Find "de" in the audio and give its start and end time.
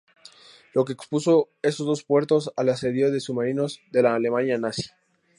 3.11-3.19, 3.91-4.01